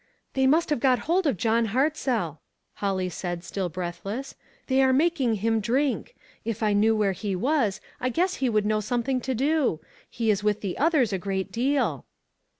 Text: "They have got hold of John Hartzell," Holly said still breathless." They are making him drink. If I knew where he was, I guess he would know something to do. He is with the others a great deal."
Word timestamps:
"They 0.33 0.45
have 0.49 0.79
got 0.79 0.97
hold 1.05 1.27
of 1.27 1.37
John 1.37 1.67
Hartzell," 1.67 2.39
Holly 2.73 3.07
said 3.07 3.43
still 3.43 3.69
breathless." 3.69 4.33
They 4.65 4.81
are 4.81 4.91
making 4.91 5.35
him 5.35 5.59
drink. 5.59 6.15
If 6.43 6.63
I 6.63 6.73
knew 6.73 6.95
where 6.95 7.11
he 7.11 7.35
was, 7.35 7.79
I 7.99 8.09
guess 8.09 8.37
he 8.37 8.49
would 8.49 8.65
know 8.65 8.79
something 8.79 9.21
to 9.21 9.35
do. 9.35 9.79
He 10.09 10.31
is 10.31 10.43
with 10.43 10.61
the 10.61 10.75
others 10.79 11.13
a 11.13 11.19
great 11.19 11.51
deal." 11.51 12.05